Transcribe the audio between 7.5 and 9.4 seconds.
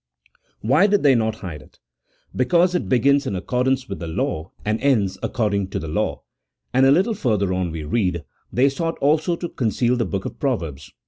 on we read:" They sought also